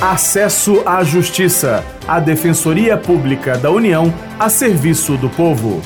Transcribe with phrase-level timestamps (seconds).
[0.00, 5.80] Acesso à Justiça, a Defensoria Pública da União a serviço do povo.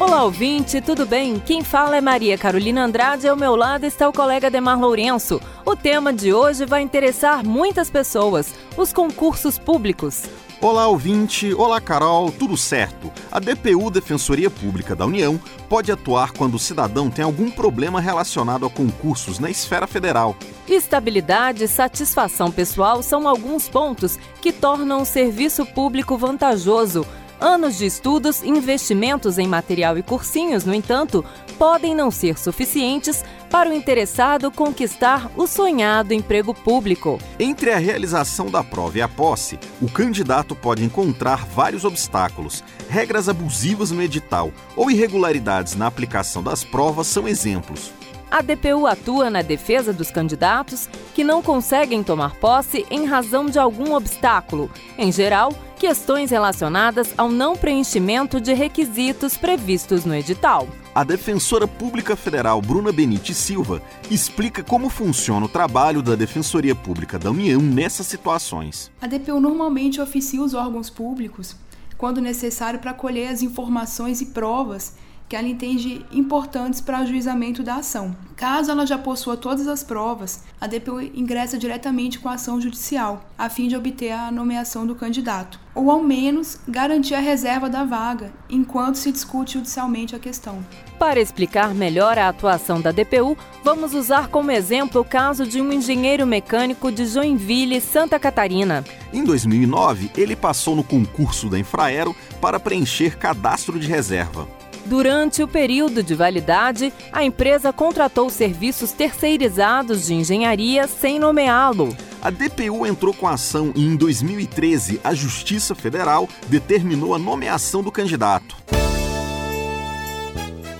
[0.00, 1.38] Olá, ouvinte, tudo bem?
[1.38, 5.40] Quem fala é Maria Carolina Andrade ao meu lado está o colega Demar Lourenço.
[5.64, 10.24] O tema de hoje vai interessar muitas pessoas: os concursos públicos.
[10.64, 11.52] Olá, ouvinte.
[11.52, 12.32] Olá, Carol.
[12.32, 13.12] Tudo certo?
[13.30, 18.64] A DPU, Defensoria Pública da União, pode atuar quando o cidadão tem algum problema relacionado
[18.64, 20.34] a concursos na esfera federal.
[20.66, 27.06] Estabilidade e satisfação pessoal são alguns pontos que tornam o serviço público vantajoso.
[27.38, 31.22] Anos de estudos e investimentos em material e cursinhos, no entanto,
[31.58, 33.22] podem não ser suficientes
[33.54, 37.20] para o interessado conquistar o sonhado emprego público.
[37.38, 42.64] Entre a realização da prova e a posse, o candidato pode encontrar vários obstáculos.
[42.88, 47.92] Regras abusivas no edital ou irregularidades na aplicação das provas são exemplos.
[48.28, 53.60] A DPU atua na defesa dos candidatos que não conseguem tomar posse em razão de
[53.60, 60.68] algum obstáculo, em geral, questões relacionadas ao não preenchimento de requisitos previstos no edital.
[60.94, 67.18] A defensora pública federal Bruna Benite Silva explica como funciona o trabalho da Defensoria Pública
[67.18, 68.92] da União nessas situações.
[69.00, 71.56] A DPU normalmente oficia os órgãos públicos
[71.96, 74.94] quando necessário para colher as informações e provas
[75.28, 78.14] que ela entende importantes para o ajuizamento da ação.
[78.36, 83.24] Caso ela já possua todas as provas, a DPU ingressa diretamente com a ação judicial,
[83.38, 87.84] a fim de obter a nomeação do candidato, ou ao menos garantir a reserva da
[87.84, 90.64] vaga, enquanto se discute judicialmente a questão.
[90.98, 95.72] Para explicar melhor a atuação da DPU, vamos usar como exemplo o caso de um
[95.72, 98.84] engenheiro mecânico de Joinville, Santa Catarina.
[99.12, 104.48] Em 2009, ele passou no concurso da Infraero para preencher cadastro de reserva.
[104.86, 111.96] Durante o período de validade, a empresa contratou serviços terceirizados de engenharia sem nomeá-lo.
[112.20, 117.82] A DPU entrou com a ação e, em 2013, a Justiça Federal determinou a nomeação
[117.82, 118.56] do candidato.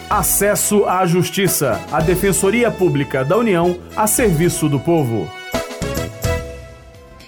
[0.08, 5.28] Acesso à Justiça, a Defensoria Pública da União a serviço do povo.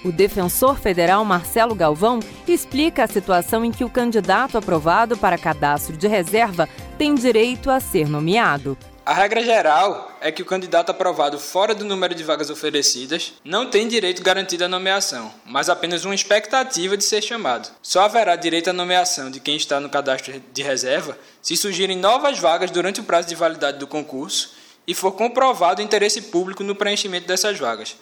[0.07, 5.97] O defensor federal Marcelo Galvão explica a situação em que o candidato aprovado para cadastro
[5.97, 8.79] de reserva tem direito a ser nomeado.
[9.05, 13.69] A regra geral é que o candidato aprovado fora do número de vagas oferecidas não
[13.69, 17.69] tem direito garantido à nomeação, mas apenas uma expectativa de ser chamado.
[17.83, 22.39] Só haverá direito à nomeação de quem está no cadastro de reserva se surgirem novas
[22.39, 24.55] vagas durante o prazo de validade do concurso
[24.87, 27.97] e for comprovado o interesse público no preenchimento dessas vagas.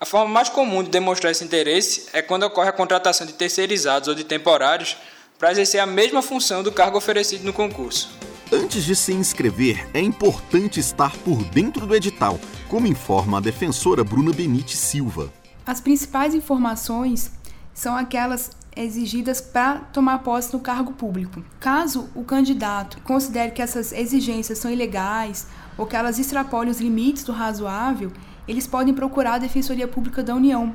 [0.00, 4.08] A forma mais comum de demonstrar esse interesse é quando ocorre a contratação de terceirizados
[4.08, 4.96] ou de temporários
[5.36, 8.08] para exercer a mesma função do cargo oferecido no concurso.
[8.52, 12.38] Antes de se inscrever, é importante estar por dentro do edital,
[12.68, 15.32] como informa a defensora Bruna Benite Silva.
[15.66, 17.32] As principais informações
[17.74, 21.44] são aquelas exigidas para tomar posse no cargo público.
[21.58, 27.24] Caso o candidato considere que essas exigências são ilegais ou que elas extrapolem os limites
[27.24, 28.12] do razoável,
[28.48, 30.74] eles podem procurar a Defensoria Pública da União,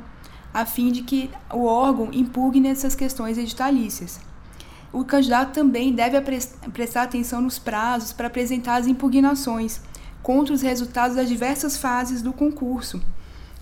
[0.53, 4.19] a fim de que o órgão impugne essas questões editalícias.
[4.91, 6.21] O candidato também deve
[6.71, 9.81] prestar atenção nos prazos para apresentar as impugnações
[10.21, 13.01] contra os resultados das diversas fases do concurso.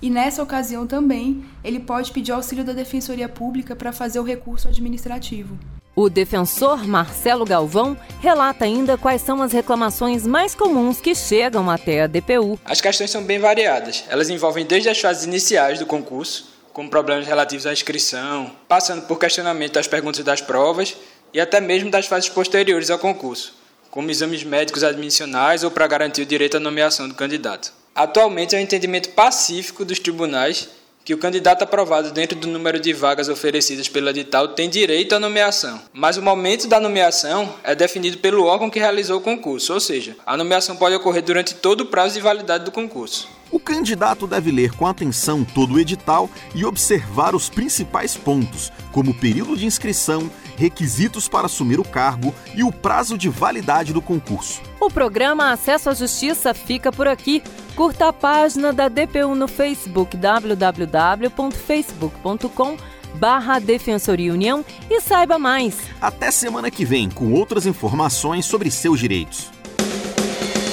[0.02, 4.68] E nessa ocasião também, ele pode pedir auxílio da Defensoria Pública para fazer o recurso
[4.68, 5.58] administrativo.
[5.94, 12.04] O defensor Marcelo Galvão relata ainda quais são as reclamações mais comuns que chegam até
[12.04, 12.58] a DPU.
[12.64, 14.06] As questões são bem variadas.
[14.08, 19.20] Elas envolvem desde as fases iniciais do concurso, como problemas relativos à inscrição, passando por
[19.20, 20.96] questionamento das perguntas das provas
[21.34, 23.54] e até mesmo das fases posteriores ao concurso,
[23.90, 27.74] como exames médicos admissionais ou para garantir o direito à nomeação do candidato.
[27.94, 30.70] Atualmente é um entendimento pacífico dos tribunais
[31.04, 35.20] que o candidato aprovado dentro do número de vagas oferecidas pelo edital tem direito à
[35.20, 39.80] nomeação, mas o momento da nomeação é definido pelo órgão que realizou o concurso, ou
[39.80, 43.28] seja, a nomeação pode ocorrer durante todo o prazo de validade do concurso.
[43.52, 49.12] O candidato deve ler com atenção todo o edital e observar os principais pontos, como
[49.12, 54.02] o período de inscrição, requisitos para assumir o cargo e o prazo de validade do
[54.02, 54.62] concurso.
[54.80, 57.44] O programa Acesso à Justiça fica por aqui.
[57.76, 62.78] Curta a página da DPU no Facebook www.facebook.com
[63.16, 65.78] barra Defensoria União e saiba mais.
[66.02, 69.52] Até semana que vem com outras informações sobre seus direitos.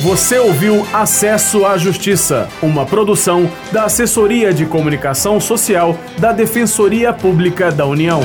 [0.00, 7.72] Você ouviu Acesso à Justiça, uma produção da Assessoria de Comunicação Social da Defensoria Pública
[7.72, 8.20] da União.